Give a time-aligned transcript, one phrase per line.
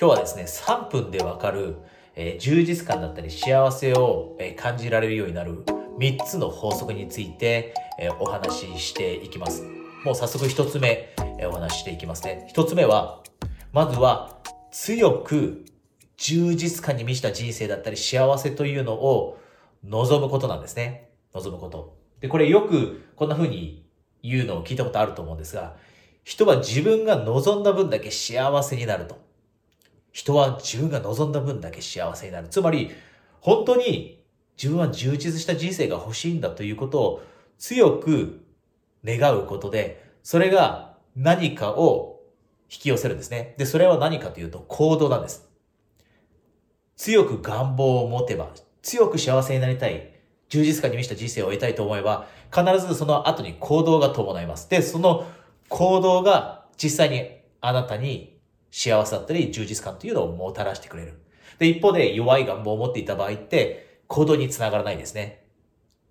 [0.00, 1.74] 今日はですね、3分でわかる、
[2.14, 5.64] えー、充実感だったり幸せを、えー、感じられるようになる
[5.98, 9.64] 3つの法則について、えー、お話ししていきます。
[10.04, 12.48] もう早速1つ目、えお話ししていきますね。
[12.54, 13.24] 1つ目は、
[13.72, 14.38] まずは
[14.70, 15.64] 強く
[16.16, 19.36] 充実感に満ちた人生だったり幸せというのを
[19.82, 21.10] 望むことなんですね。
[21.34, 21.96] 望むこと。
[22.20, 23.84] で、これよくこんな風に
[24.22, 25.74] 言うのを聞いたことあると思うんですが、
[26.22, 29.26] 人は自分が望んだ分だけ幸せになると。
[30.12, 32.48] 人は自分が望んだ分だけ幸せになる。
[32.48, 32.90] つまり、
[33.40, 34.22] 本当に
[34.56, 37.22] 自分は充実した人生が欲しいんだということを
[37.58, 38.44] 強く
[39.04, 42.20] 願うことで、それが何かを
[42.70, 43.54] 引き寄せるんですね。
[43.58, 45.48] で、それは何かというと行動なんです。
[46.96, 48.50] 強く願望を持てば、
[48.82, 50.14] 強く幸せになりたい、
[50.48, 54.68] 充実感に満ちた人生を得たいと思えば、必ずその後に行動が伴います。
[54.68, 55.26] で、その
[55.68, 57.30] 行動が実際に
[57.60, 58.37] あなたに
[58.78, 61.14] 幸せだったり充実感というのをもたらしてくれる。
[61.58, 65.42] で、一方で弱い願望を持っていた場合って、行動につながらないですね。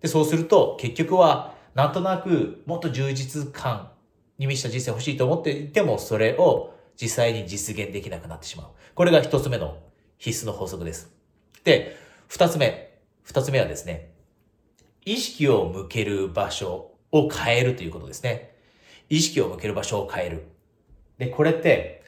[0.00, 3.90] で、そうすると、結局は、なんとなく、もっと充実感
[4.38, 8.66] に満ちた人生欲しいと思っていても、それを実際に実現できなくなってしまう。
[8.94, 9.78] これが一つ目の
[10.18, 11.12] 必須の法則です。
[11.64, 11.96] で、
[12.28, 12.92] 二つ目。
[13.24, 14.12] 二つ目はですね、
[15.04, 18.54] 意識を向ける場所を変えるということですね。
[19.08, 20.46] 意識を向ける場所を変える。
[21.18, 22.01] で、これって、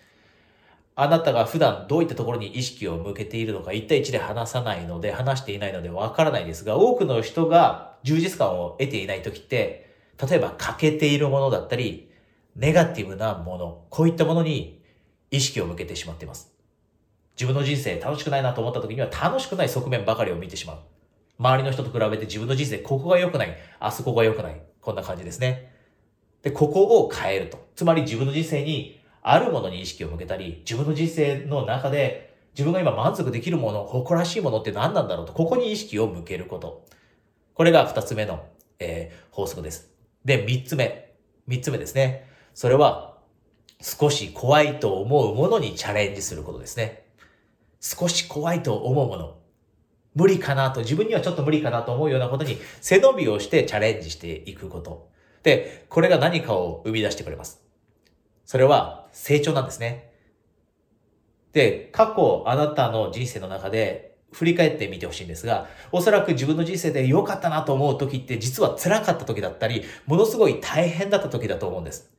[0.97, 9.92] あなたが普段どういったところに意識を向けているのか1対1で話さないので、話していないのでわからないですが、多くの人が充実感を得ていない時って、
[10.28, 12.11] 例えば欠けているものだったり、
[12.55, 14.81] ネガティブなもの、こういったものに
[15.33, 16.53] 意識を向けてしまっています。
[17.36, 20.79] 自分の人生楽しくないなと思った時には楽しくない側面ばかりを見てしまう。
[21.39, 24.62] 周りの人と比べて自分の人生ここが良くない、あそこが良くない。
[24.81, 25.73] こんな感じですね。
[26.42, 27.58] で、ここを変えると。
[27.75, 36.84] つまり自分の人生にあるものに意識を向けたり、自分の人生の中で自分が今満足できるもの、誇らしいものって何なんだろうと、ここに意識を向けること。
[37.55, 38.45] これが二つ目の、
[38.78, 39.90] えー、法則です。
[40.24, 41.14] で、三つ目。
[41.46, 42.29] 三つ目ですね。
[42.52, 43.18] それは、
[43.80, 47.07] 少し怖いと思うものにチャレンジすることですね。
[47.80, 49.39] 少し怖いと思うもの。
[50.14, 55.08] 無理かなと、自分にはちょっと無理かなと思うようなことに背伸びをしてチャレンジしていくこと。
[55.42, 57.64] で、これが何かを生み出してくれます。
[58.45, 60.13] それは成長なんですね。
[61.53, 72.11] で、過去あなたの人生の中で振り返ってみてほしいんですが、おそらく自分の人生で良かったなと思う時って実は辛かった時だったり、ものすごい大変だった時だと思うんです。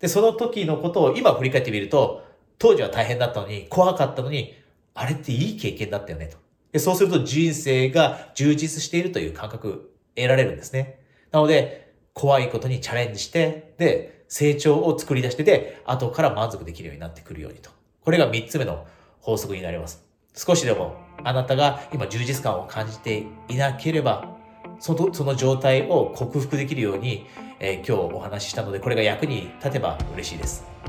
[0.00, 2.24] で、その時のことを今振り返ってみると、
[2.58, 4.54] 当時は大変だったのに、怖かったのに、
[4.94, 6.36] あれっていい経験だったよねと。
[6.72, 11.00] でそうすると人生が充実しているという感覚得られるんですね。
[11.30, 17.70] なので、怖いことにチャレンジして、で、成長を作り出してて、後から満足できるようになってくるようにと。
[18.04, 18.86] これが3つ目の
[19.20, 20.02] 法則になります。
[20.34, 24.36] 少しでもあなたが今充実感を感じていなければ、
[24.78, 27.26] そのその状態を克服できるように、
[27.58, 30.79] えー、今日お話ししたので、これが役に立てば嬉しいです。